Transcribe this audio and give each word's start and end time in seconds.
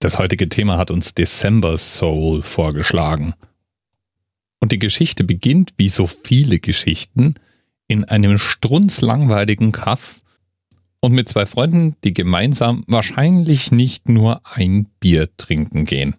Das 0.00 0.18
heutige 0.20 0.48
Thema 0.48 0.78
hat 0.78 0.92
uns 0.92 1.14
December 1.14 1.76
Soul 1.76 2.42
vorgeschlagen. 2.42 3.34
Und 4.60 4.70
die 4.70 4.78
Geschichte 4.78 5.24
beginnt, 5.24 5.74
wie 5.76 5.88
so 5.88 6.06
viele 6.06 6.60
Geschichten, 6.60 7.34
in 7.88 8.04
einem 8.04 8.38
strunzlangweiligen 8.38 9.72
Kaff 9.72 10.20
und 11.00 11.12
mit 11.12 11.28
zwei 11.28 11.46
Freunden, 11.46 11.96
die 12.04 12.12
gemeinsam 12.12 12.84
wahrscheinlich 12.86 13.72
nicht 13.72 14.08
nur 14.08 14.40
ein 14.44 14.86
Bier 15.00 15.28
trinken 15.36 15.84
gehen. 15.84 16.14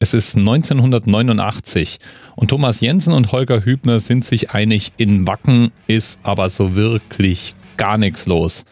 Es 0.00 0.14
ist 0.14 0.36
1989 0.36 2.00
und 2.34 2.48
Thomas 2.48 2.80
Jensen 2.80 3.12
und 3.12 3.30
Holger 3.30 3.64
Hübner 3.64 4.00
sind 4.00 4.24
sich 4.24 4.50
einig, 4.50 4.92
in 4.96 5.28
Wacken 5.28 5.70
ist 5.86 6.18
aber 6.24 6.48
so 6.48 6.74
wirklich 6.74 7.54
gar 7.76 7.96
nichts 7.96 8.26
los. 8.26 8.64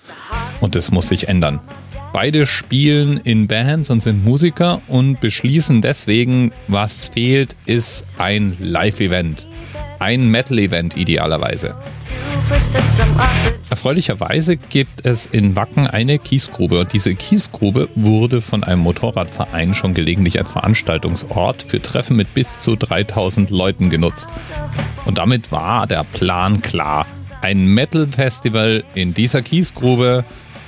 Und 0.61 0.75
es 0.75 0.91
muss 0.91 1.09
sich 1.09 1.29
ändern. 1.29 1.61
Beide 2.13 2.45
spielen 2.45 3.19
in 3.23 3.47
Bands 3.47 3.89
und 3.89 4.01
sind 4.03 4.25
Musiker 4.25 4.83
und 4.89 5.21
beschließen 5.21 5.81
deswegen, 5.81 6.53
was 6.67 7.09
fehlt, 7.09 7.55
ist 7.67 8.05
ein 8.19 8.57
Live-Event. 8.59 9.47
Ein 10.01 10.29
Metal-Event 10.29 10.97
idealerweise. 10.97 11.77
Erfreulicherweise 13.71 14.57
gibt 14.57 15.07
es 15.07 15.27
in 15.27 15.55
Wacken 15.55 15.87
eine 15.87 16.19
Kiesgrube 16.19 16.81
und 16.81 16.93
diese 16.93 17.15
Kiesgrube 17.15 17.89
wurde 17.95 18.41
von 18.41 18.65
einem 18.65 18.81
Motorradverein 18.81 19.73
schon 19.73 19.95
gelegentlich 19.95 20.37
als 20.37 20.51
Veranstaltungsort 20.51 21.63
für 21.63 21.81
Treffen 21.81 22.17
mit 22.17 22.35
bis 22.35 22.59
zu 22.59 22.75
3000 22.75 23.51
Leuten 23.51 23.89
genutzt. 23.89 24.29
Und 25.05 25.19
damit 25.19 25.53
war 25.53 25.87
der 25.87 26.03
Plan 26.03 26.61
klar. 26.61 27.07
Ein 27.41 27.69
Metal-Festival 27.69 28.83
in 28.95 29.15
dieser 29.15 29.43
Kiesgrube 29.43 30.25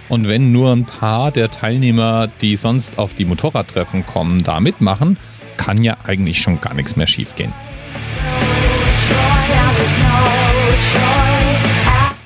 und 0.08 0.28
wenn 0.28 0.52
nur 0.52 0.72
ein 0.72 0.84
paar 0.84 1.32
der 1.32 1.50
Teilnehmer, 1.50 2.28
die 2.40 2.56
sonst 2.56 2.98
auf 2.98 3.14
die 3.14 3.24
Motorradtreffen 3.24 4.06
kommen, 4.06 4.42
da 4.42 4.60
mitmachen, 4.60 5.16
kann 5.56 5.80
ja 5.82 5.96
eigentlich 6.04 6.40
schon 6.40 6.60
gar 6.60 6.74
nichts 6.74 6.96
mehr 6.96 7.06
schiefgehen. 7.06 7.52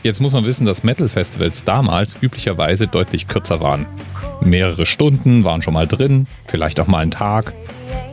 Jetzt 0.03 0.21
muss 0.21 0.33
man 0.33 0.45
wissen, 0.45 0.67
dass 0.67 0.85
Metal-Festivals 0.85 1.65
damals 1.65 2.17
üblicherweise 2.21 2.87
deutlich 2.87 3.27
kürzer 3.27 3.61
waren. 3.61 3.87
Mehrere 4.41 4.87
Stunden 4.87 5.43
waren 5.43 5.63
schon 5.63 5.75
mal 5.75 5.89
drin, 5.89 6.29
vielleicht 6.47 6.79
auch 6.79 6.87
mal 6.87 7.01
ein 7.01 7.11
Tag. 7.11 7.53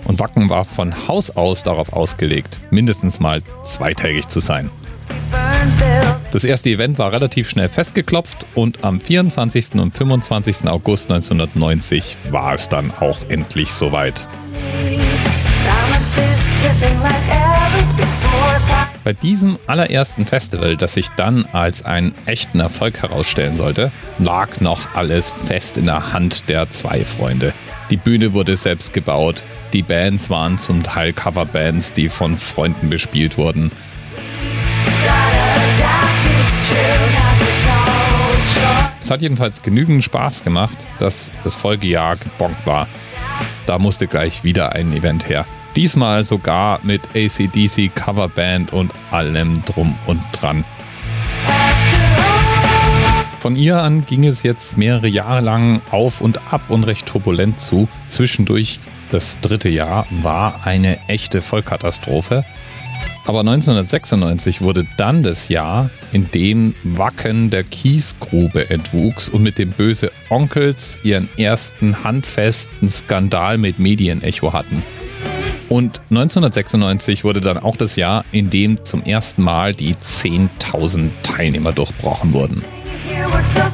Und 0.05 0.19
Wacken 0.19 0.49
war 0.49 0.65
von 0.65 1.07
Haus 1.07 1.29
aus 1.29 1.63
darauf 1.63 1.93
ausgelegt, 1.93 2.59
mindestens 2.71 3.19
mal 3.19 3.41
zweitägig 3.63 4.27
zu 4.27 4.39
sein. 4.39 4.69
Das 6.33 6.43
erste 6.43 6.71
Event 6.71 6.97
war 6.97 7.11
relativ 7.11 7.47
schnell 7.47 7.69
festgeklopft 7.69 8.47
und 8.55 8.83
am 8.83 8.99
24. 8.99 9.75
und 9.75 9.95
25. 9.95 10.67
August 10.67 11.11
1990 11.11 12.17
war 12.31 12.55
es 12.55 12.67
dann 12.67 12.89
auch 12.89 13.19
endlich 13.29 13.71
soweit. 13.71 14.27
Bei 19.03 19.13
diesem 19.13 19.59
allerersten 19.67 20.25
Festival, 20.25 20.75
das 20.75 20.95
sich 20.95 21.09
dann 21.09 21.45
als 21.51 21.85
einen 21.85 22.15
echten 22.25 22.59
Erfolg 22.59 23.03
herausstellen 23.03 23.55
sollte, 23.55 23.91
lag 24.17 24.59
noch 24.59 24.95
alles 24.95 25.29
fest 25.29 25.77
in 25.77 25.85
der 25.85 26.13
Hand 26.13 26.49
der 26.49 26.67
zwei 26.71 27.05
Freunde. 27.05 27.53
Die 27.91 27.97
Bühne 27.97 28.33
wurde 28.33 28.57
selbst 28.57 28.91
gebaut, 28.91 29.43
die 29.71 29.83
Bands 29.83 30.31
waren 30.31 30.57
zum 30.57 30.81
Teil 30.81 31.13
Coverbands, 31.13 31.93
die 31.93 32.09
von 32.09 32.35
Freunden 32.37 32.89
bespielt 32.89 33.37
wurden. 33.37 33.69
Es 39.03 39.11
hat 39.11 39.21
jedenfalls 39.21 39.61
genügend 39.61 40.01
Spaß 40.01 40.45
gemacht, 40.45 40.77
dass 40.97 41.29
das 41.43 41.57
Folgejahr 41.57 42.15
gebonkt 42.15 42.65
war. 42.65 42.87
Da 43.65 43.77
musste 43.77 44.07
gleich 44.07 44.45
wieder 44.45 44.71
ein 44.71 44.93
Event 44.93 45.27
her. 45.27 45.45
Diesmal 45.75 46.23
sogar 46.23 46.79
mit 46.83 47.01
ACDC 47.13 47.93
Coverband 47.93 48.71
und 48.71 48.93
allem 49.11 49.61
drum 49.65 49.93
und 50.07 50.21
dran. 50.31 50.63
Von 53.41 53.57
ihr 53.57 53.81
an 53.81 54.05
ging 54.05 54.25
es 54.25 54.41
jetzt 54.41 54.77
mehrere 54.77 55.09
Jahre 55.09 55.41
lang 55.41 55.81
auf 55.91 56.21
und 56.21 56.39
ab 56.53 56.61
und 56.69 56.85
recht 56.85 57.05
turbulent 57.05 57.59
zu. 57.59 57.89
Zwischendurch, 58.07 58.79
das 59.11 59.41
dritte 59.41 59.67
Jahr, 59.67 60.07
war 60.09 60.61
eine 60.63 60.97
echte 61.09 61.41
Vollkatastrophe. 61.41 62.45
Aber 63.25 63.39
1996 63.39 64.61
wurde 64.61 64.85
dann 64.97 65.23
das 65.23 65.47
Jahr, 65.47 65.89
in 66.11 66.29
dem 66.31 66.75
Wacken 66.83 67.49
der 67.49 67.63
Kiesgrube 67.63 68.69
entwuchs 68.69 69.29
und 69.29 69.43
mit 69.43 69.57
dem 69.57 69.71
Böse 69.71 70.11
Onkels 70.29 70.99
ihren 71.03 71.29
ersten 71.37 72.03
handfesten 72.03 72.89
Skandal 72.89 73.57
mit 73.57 73.79
Medienecho 73.79 74.51
hatten. 74.51 74.83
Und 75.69 76.01
1996 76.11 77.23
wurde 77.23 77.39
dann 77.39 77.57
auch 77.57 77.77
das 77.77 77.95
Jahr, 77.95 78.25
in 78.31 78.49
dem 78.49 78.83
zum 78.83 79.03
ersten 79.03 79.41
Mal 79.41 79.73
die 79.73 79.95
10.000 79.95 81.09
Teilnehmer 81.23 81.71
durchbrochen 81.71 82.33
wurden. 82.33 82.63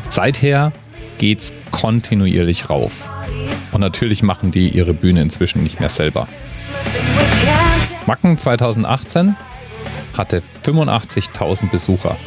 Seither 0.10 0.72
geht's 1.18 1.54
kontinuierlich 1.72 2.70
rauf. 2.70 3.10
Und 3.72 3.82
natürlich 3.82 4.24
machen 4.24 4.52
die 4.52 4.70
ihre 4.70 4.94
Bühne 4.94 5.22
inzwischen 5.22 5.64
nicht 5.64 5.80
mehr 5.80 5.90
selber. 5.90 6.28
Wacken 8.10 8.40
2018 8.40 9.36
hatte 10.18 10.42
85.000 10.66 11.70
Besucher. 11.70 12.18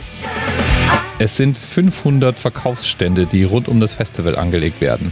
Es 1.19 1.37
sind 1.37 1.59
500 1.59 2.39
Verkaufsstände, 2.39 3.27
die 3.27 3.43
rund 3.43 3.67
um 3.67 3.81
das 3.81 3.95
Festival 3.95 4.39
angelegt 4.39 4.81
werden. 4.81 5.11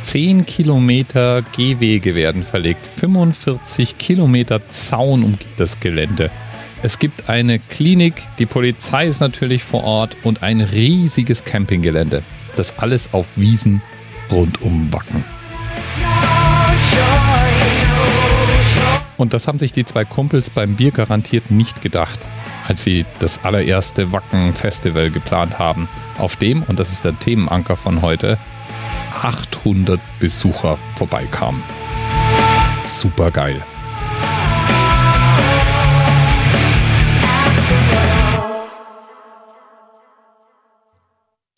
10 0.00 0.46
Kilometer 0.46 1.42
Gehwege 1.42 2.14
werden 2.14 2.42
verlegt, 2.42 2.86
45 2.86 3.98
Kilometer 3.98 4.66
Zaun 4.70 5.24
umgibt 5.24 5.60
das 5.60 5.78
Gelände. 5.78 6.30
Es 6.82 6.98
gibt 6.98 7.28
eine 7.28 7.58
Klinik, 7.58 8.14
die 8.38 8.46
Polizei 8.46 9.08
ist 9.08 9.20
natürlich 9.20 9.62
vor 9.62 9.84
Ort 9.84 10.16
und 10.22 10.42
ein 10.42 10.62
riesiges 10.62 11.44
Campinggelände. 11.44 12.22
Das 12.56 12.78
alles 12.78 13.12
auf 13.12 13.26
Wiesen 13.36 13.82
rund 14.30 14.62
um 14.62 14.90
Wacken. 14.90 15.35
Und 19.18 19.32
das 19.32 19.48
haben 19.48 19.58
sich 19.58 19.72
die 19.72 19.84
zwei 19.84 20.04
Kumpels 20.04 20.50
beim 20.50 20.76
Bier 20.76 20.90
garantiert 20.90 21.50
nicht 21.50 21.80
gedacht, 21.80 22.28
als 22.66 22.84
sie 22.84 23.06
das 23.18 23.44
allererste 23.44 24.12
Wacken-Festival 24.12 25.10
geplant 25.10 25.58
haben, 25.58 25.88
auf 26.18 26.36
dem, 26.36 26.62
und 26.64 26.78
das 26.78 26.92
ist 26.92 27.04
der 27.04 27.18
Themenanker 27.18 27.76
von 27.76 28.02
heute, 28.02 28.38
800 29.22 30.00
Besucher 30.20 30.76
vorbeikamen. 30.96 31.62
Super 32.82 33.30
geil. 33.30 33.64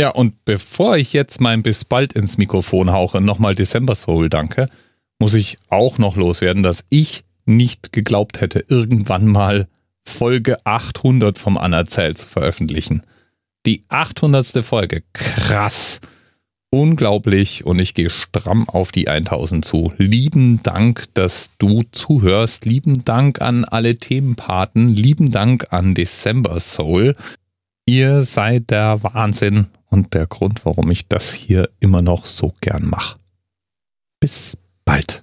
Ja, 0.01 0.11
und 0.11 0.45
bevor 0.45 0.97
ich 0.97 1.13
jetzt 1.13 1.41
mein 1.41 1.65
bis 1.65 1.85
bald 1.85 2.13
ins 2.13 2.39
Mikrofon 2.39 2.93
hauche, 2.93 3.21
nochmal 3.21 3.57
December 3.57 3.97
Soul 3.97 4.29
danke, 4.29 4.69
muss 5.19 5.35
ich 5.35 5.57
auch 5.71 5.99
noch 5.99 6.15
loswerden, 6.15 6.63
dass 6.63 6.85
ich 6.89 7.25
nicht 7.49 7.93
geglaubt 7.93 8.41
hätte, 8.41 8.65
irgendwann 8.69 9.27
mal 9.27 9.69
Folge 10.07 10.65
800 10.65 11.39
vom 11.39 11.59
Anerzähl 11.59 12.15
zu 12.17 12.27
veröffentlichen. 12.27 13.03
Die 13.67 13.83
800. 13.89 14.65
Folge, 14.65 15.03
krass, 15.13 16.01
unglaublich 16.71 17.65
und 17.65 17.79
ich 17.79 17.95
gehe 17.95 18.11
stramm 18.11 18.69
auf 18.69 18.93
die 18.93 19.09
1000 19.09 19.65
zu. 19.65 19.93
Lieben 19.99 20.63
Dank, 20.63 21.05
dass 21.15 21.57
du 21.59 21.83
zuhörst, 21.93 22.65
lieben 22.65 23.05
Dank 23.05 23.41
an 23.41 23.65
alle 23.65 23.97
Themenpaten, 23.97 24.89
lieben 24.89 25.31
Dank 25.31 25.67
an 25.71 25.95
December 25.95 26.61
Soul. 26.61 27.17
Ihr 27.87 28.23
seid 28.25 28.71
der 28.71 29.03
Wahnsinn 29.03 29.69
und 29.91 30.15
der 30.15 30.27
Grund, 30.27 30.65
warum 30.65 30.91
ich 30.91 31.09
das 31.09 31.33
hier 31.33 31.71
immer 31.81 32.03
noch 32.03 32.27
so 32.27 32.55
gern 32.61 32.87
mache. 32.87 33.17
Bis 34.21 34.59
bald. 34.85 35.23